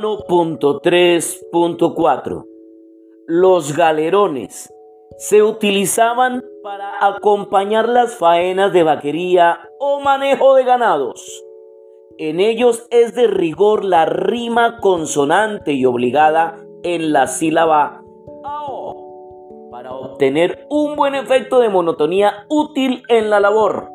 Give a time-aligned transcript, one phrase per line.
[0.00, 2.46] 1.3.4
[3.26, 4.72] Los galerones
[5.18, 11.44] se utilizaban para acompañar las faenas de vaquería o manejo de ganados.
[12.16, 18.02] En ellos es de rigor la rima consonante y obligada en la sílaba
[18.42, 23.90] AO para obtener un buen efecto de monotonía útil en la labor,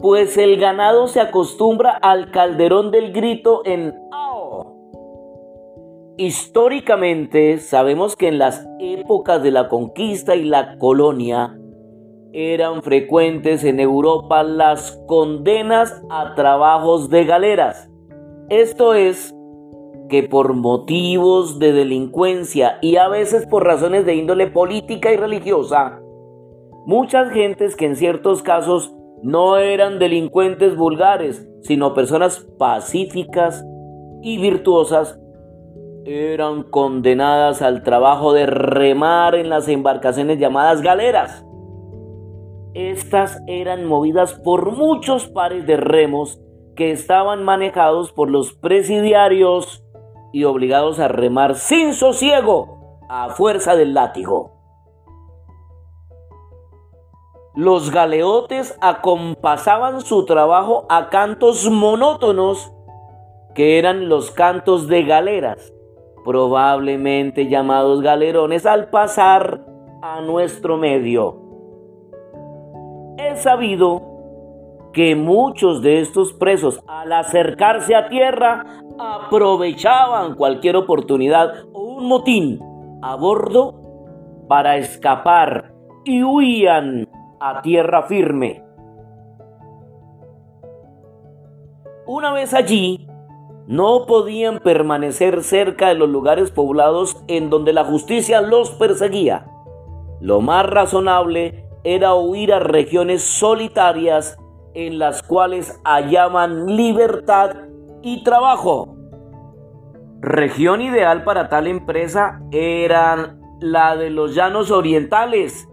[0.00, 3.98] pues el ganado se acostumbra al calderón del grito en
[6.18, 11.58] Históricamente sabemos que en las épocas de la conquista y la colonia
[12.32, 17.90] eran frecuentes en Europa las condenas a trabajos de galeras.
[18.48, 19.34] Esto es,
[20.08, 26.00] que por motivos de delincuencia y a veces por razones de índole política y religiosa,
[26.86, 33.66] muchas gentes que en ciertos casos no eran delincuentes vulgares, sino personas pacíficas
[34.22, 35.20] y virtuosas,
[36.06, 41.44] eran condenadas al trabajo de remar en las embarcaciones llamadas galeras.
[42.74, 46.40] Estas eran movidas por muchos pares de remos
[46.76, 49.82] que estaban manejados por los presidiarios
[50.32, 54.52] y obligados a remar sin sosiego a fuerza del látigo.
[57.54, 62.72] Los galeotes acompasaban su trabajo a cantos monótonos
[63.54, 65.72] que eran los cantos de galeras
[66.26, 69.60] probablemente llamados galerones, al pasar
[70.02, 71.40] a nuestro medio.
[73.16, 74.02] Es sabido
[74.92, 78.64] que muchos de estos presos al acercarse a tierra
[78.98, 82.58] aprovechaban cualquier oportunidad o un motín
[83.02, 85.72] a bordo para escapar
[86.04, 88.64] y huían a tierra firme.
[92.06, 93.05] Una vez allí,
[93.66, 99.46] no podían permanecer cerca de los lugares poblados en donde la justicia los perseguía.
[100.20, 104.38] Lo más razonable era huir a regiones solitarias
[104.74, 107.50] en las cuales hallaban libertad
[108.02, 108.94] y trabajo.
[110.20, 115.68] Región ideal para tal empresa era la de los llanos orientales,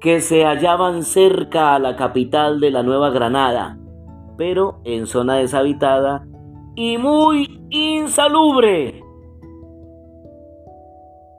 [0.00, 3.78] que se hallaban cerca a la capital de la Nueva Granada,
[4.36, 6.26] pero en zona deshabitada
[6.74, 9.02] y muy insalubre.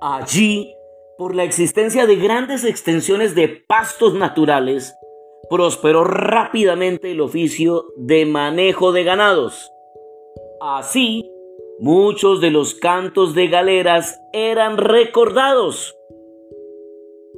[0.02, 0.74] Allí,
[1.18, 4.96] por la existencia de grandes extensiones de pastos naturales,
[5.50, 9.72] prosperó rápidamente el oficio de manejo de ganados.
[10.62, 11.30] Así,
[11.80, 15.96] muchos de los cantos de galeras eran recordados,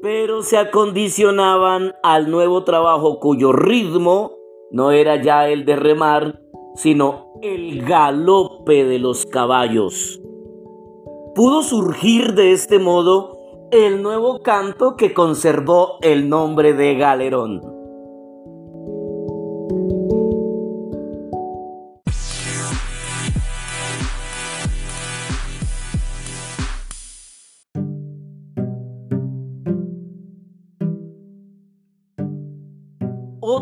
[0.01, 4.38] pero se acondicionaban al nuevo trabajo cuyo ritmo
[4.72, 6.41] no era ya el de remar,
[6.75, 10.22] sino el galope de los caballos.
[11.34, 13.38] Pudo surgir de este modo
[13.72, 17.62] el nuevo canto que conservó el nombre de galerón.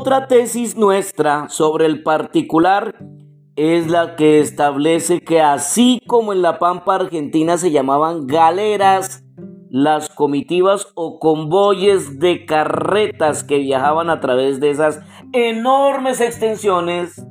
[0.04, 2.94] Otra tesis nuestra sobre el particular
[3.56, 9.24] es la que establece que así como en la Pampa Argentina se llamaban galeras,
[9.70, 15.00] las comitivas o convoyes de carretas que viajaban a través de esas
[15.32, 17.26] enormes extensiones,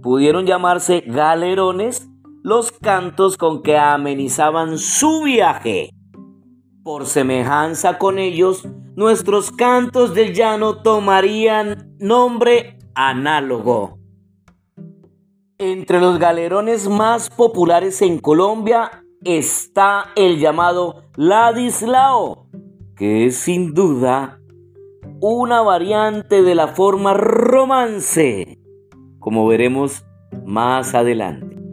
[0.00, 2.08] pudieron llamarse galerones
[2.44, 5.90] los cantos con que amenizaban su viaje.
[6.84, 8.62] Por semejanza con ellos,
[8.96, 13.98] nuestros cantos del llano tomarían nombre análogo.
[15.58, 22.48] Entre los galerones más populares en Colombia está el llamado Ladislao,
[22.96, 24.40] que es sin duda
[25.20, 28.58] una variante de la forma romance,
[29.18, 30.06] como veremos
[30.44, 31.65] más adelante.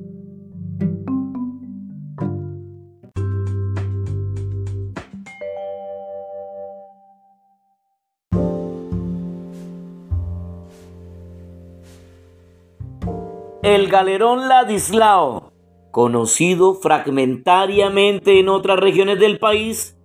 [13.63, 15.53] El galerón Ladislao,
[15.89, 19.97] conocido fragmentariamente en otras regiones del país,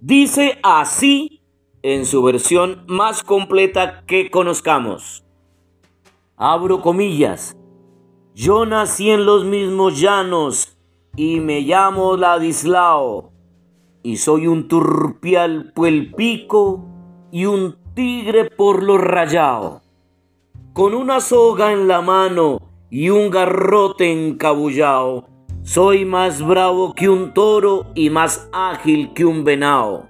[0.00, 1.40] dice así
[1.82, 5.24] en su versión más completa que conozcamos.
[6.36, 7.56] Abro comillas.
[8.34, 10.76] Yo nací en los mismos llanos
[11.14, 13.30] y me llamo Ladislao
[14.02, 16.84] y soy un turpial puelpico
[17.30, 19.82] y un tigre por lo rayado.
[20.72, 25.24] Con una soga en la mano y un garrote encabullao,
[25.64, 30.08] Soy más bravo que un toro y más ágil que un venado.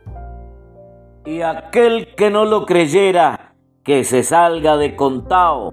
[1.24, 3.54] Y aquel que no lo creyera,
[3.84, 5.72] que se salga de contao,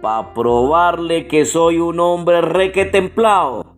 [0.00, 3.76] pa' probarle que soy un hombre requetemplao.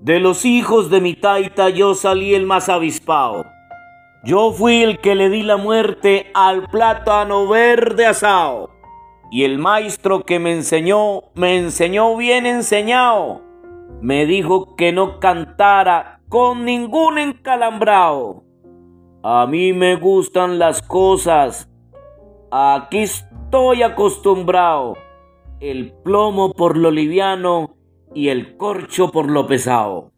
[0.00, 3.44] De los hijos de mi taita yo salí el más avispao.
[4.22, 8.77] Yo fui el que le di la muerte al plátano verde asado.
[9.30, 13.42] Y el maestro que me enseñó, me enseñó bien enseñado.
[14.00, 18.44] Me dijo que no cantara con ningún encalambrao.
[19.22, 21.68] A mí me gustan las cosas.
[22.50, 24.96] Aquí estoy acostumbrado.
[25.60, 27.76] El plomo por lo liviano
[28.14, 30.12] y el corcho por lo pesado.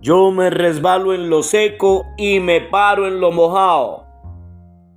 [0.00, 4.06] Yo me resbalo en lo seco y me paro en lo mojado.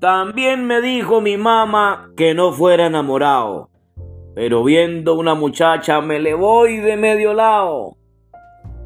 [0.05, 3.71] También me dijo mi mamá que no fuera enamorado.
[4.35, 7.97] Pero viendo una muchacha me le voy de medio lado.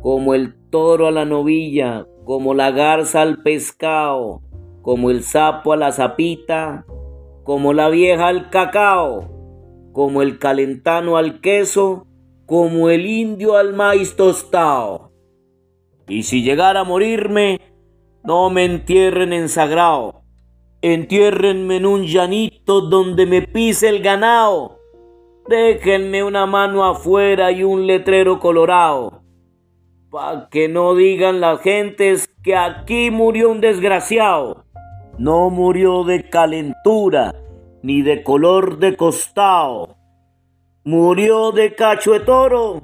[0.01, 4.39] Como el toro a la novilla, como la garza al pescado,
[4.81, 6.85] como el sapo a la sapita,
[7.43, 9.29] como la vieja al cacao,
[9.91, 12.07] como el calentano al queso,
[12.45, 15.11] como el indio al maíz tostado.
[16.07, 17.59] Y si llegara a morirme,
[18.23, 20.18] no me entierren en sagrado,
[20.81, 24.79] entiérrenme en un llanito donde me pise el ganado.
[25.47, 29.23] Déjenme una mano afuera y un letrero colorado,
[30.09, 34.65] pa' que no digan las gentes que aquí murió un desgraciado.
[35.17, 37.35] No murió de calentura
[37.81, 39.99] ni de color de costado
[40.89, 42.81] murió de cacho de toro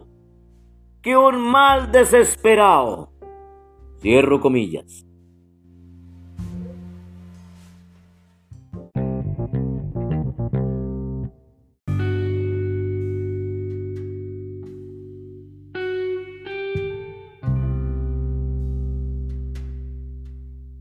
[1.01, 3.09] que un mal desesperado.
[3.99, 5.05] Cierro comillas.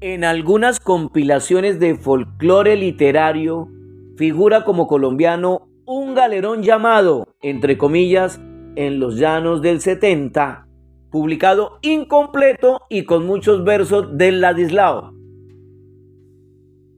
[0.06, 3.70] En algunas compilaciones de folclore literario
[4.18, 8.38] figura como colombiano un galerón llamado, entre comillas,
[8.76, 10.68] en los llanos del 70,
[11.10, 15.14] publicado incompleto y con muchos versos del Ladislao,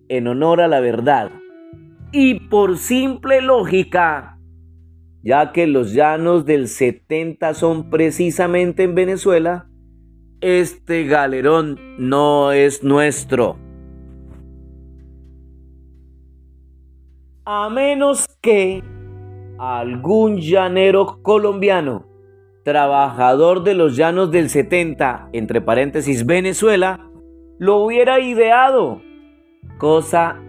[0.08, 1.30] en honor a la verdad.
[2.10, 4.40] Y por simple lógica,
[5.22, 9.68] ya que los llanos del 70 son precisamente en Venezuela,
[10.40, 13.58] este galerón no es nuestro.
[17.48, 18.82] a menos que
[19.58, 22.04] algún llanero colombiano,
[22.64, 27.08] trabajador de los llanos del 70, entre paréntesis Venezuela,
[27.58, 29.00] lo hubiera ideado,
[29.78, 30.42] cosa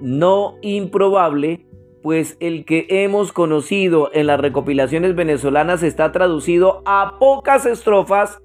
[0.00, 1.66] no improbable,
[2.02, 8.40] pues el que hemos conocido en las recopilaciones venezolanas está traducido a pocas estrofas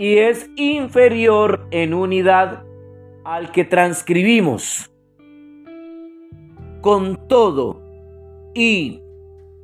[0.00, 2.64] y es inferior en unidad
[3.22, 4.90] al que transcribimos
[6.80, 7.82] con todo.
[8.54, 9.02] Y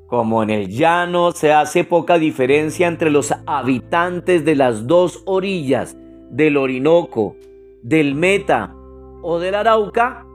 [0.07, 5.97] como en el llano se hace poca diferencia entre los habitantes de las dos orillas
[6.31, 7.35] del Orinoco,
[7.83, 8.75] del Meta
[9.23, 10.27] o del Arauca,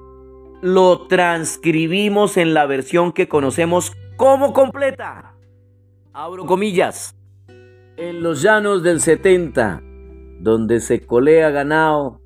[0.64, 5.36] lo transcribimos en la versión que conocemos como completa.
[6.12, 7.16] Abro comillas.
[7.98, 9.84] En los llanos del 70,
[10.42, 12.20] donde se colea ganado,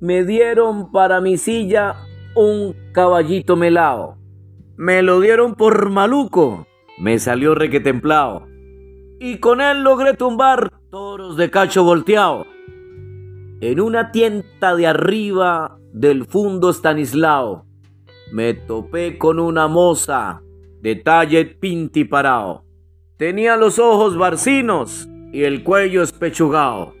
[0.00, 1.96] me dieron para mi silla
[2.34, 4.16] un caballito melao.
[4.76, 6.66] Me lo dieron por maluco,
[6.98, 8.46] me salió requetemplao.
[9.20, 12.46] Y con él logré tumbar toros de cacho volteado.
[13.60, 17.66] En una tienta de arriba del fundo Stanislao,
[18.32, 20.42] me topé con una moza
[20.80, 22.64] de talle pinti parao.
[23.18, 26.99] Tenía los ojos barcinos y el cuello espechugao.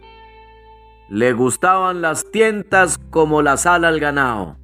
[1.10, 4.58] Le gustaban las tientas como la sala al ganado.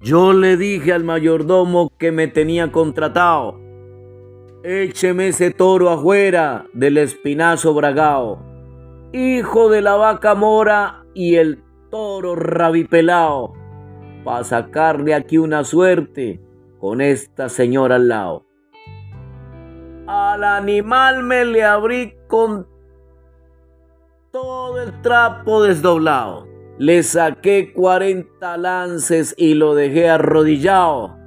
[0.00, 3.60] Yo le dije al mayordomo que me tenía contratado.
[4.64, 8.42] Écheme ese toro afuera del espinazo bragao,
[9.12, 13.52] hijo de la vaca mora y el toro rabipelao,
[14.24, 16.40] para sacarle aquí una suerte
[16.78, 18.46] con esta señora al lado.
[20.06, 22.69] Al animal me le abrí con
[24.32, 26.46] todo el trapo desdoblado
[26.78, 31.18] le saqué 40 lances y lo dejé arrodillado.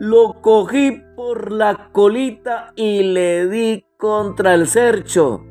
[0.00, 5.44] Lo cogí por la colita y le di contra el cercho.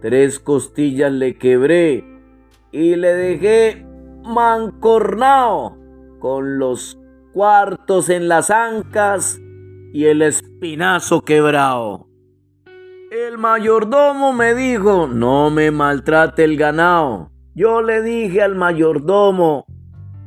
[0.00, 2.02] Tres costillas le quebré
[2.72, 3.86] y le dejé
[4.24, 5.76] mancornao
[6.18, 6.98] con los
[7.34, 9.38] cuartos en las ancas
[9.92, 12.05] y el espinazo quebrado.
[13.36, 17.32] El mayordomo me dijo, no me maltrate el ganado.
[17.54, 19.66] Yo le dije al mayordomo,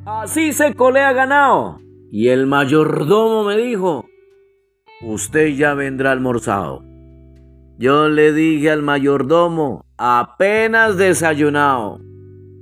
[0.05, 1.79] así se colea ganado.
[2.11, 4.05] Y el mayordomo me dijo,
[5.01, 6.83] usted ya vendrá almorzado.
[7.79, 11.99] Yo le dije al mayordomo, apenas desayunado,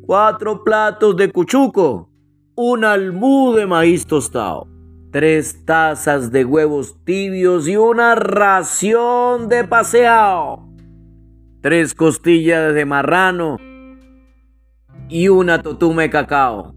[0.06, 2.10] cuatro platos de cuchuco,
[2.56, 4.66] un almú de maíz tostado,
[5.12, 10.68] tres tazas de huevos tibios y una ración de paseado,
[11.62, 13.58] tres costillas de marrano
[15.10, 16.76] y una totume de cacao.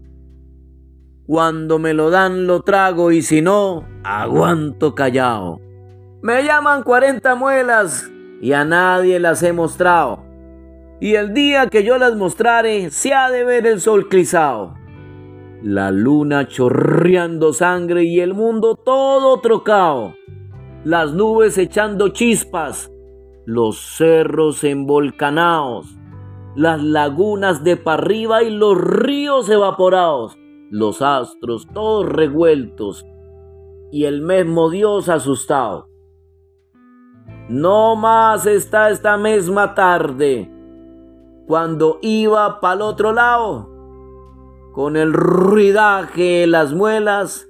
[1.27, 5.59] Cuando me lo dan lo trago y si no, aguanto callado.
[6.21, 8.09] Me llaman 40 muelas
[8.41, 10.23] y a nadie las he mostrado.
[10.99, 14.75] Y el día que yo las mostrare, se ha de ver el sol crisado.
[15.63, 20.15] La luna chorreando sangre y el mundo todo trocado.
[20.83, 22.91] Las nubes echando chispas,
[23.45, 25.85] los cerros envolcanados,
[26.55, 30.35] las lagunas de para arriba y los ríos evaporados,
[30.71, 33.05] los astros todos revueltos
[33.91, 35.87] y el mismo Dios asustado.
[37.49, 40.51] No más está esta misma tarde,
[41.45, 43.70] cuando iba para el otro lado,
[44.71, 47.47] con el ruidaje en las muelas,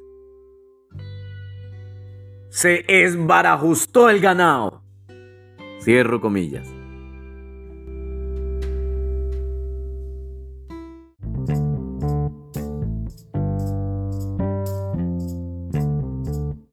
[2.49, 4.83] se esbarajustó el ganado.
[5.81, 6.80] Cierro comillas.